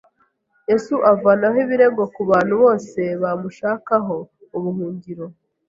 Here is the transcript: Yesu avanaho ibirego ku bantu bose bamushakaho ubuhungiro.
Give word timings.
Yesu 0.69 0.93
avanaho 1.11 1.57
ibirego 1.65 2.03
ku 2.13 2.21
bantu 2.31 2.53
bose 2.63 3.01
bamushakaho 3.21 4.15
ubuhungiro. 4.57 5.25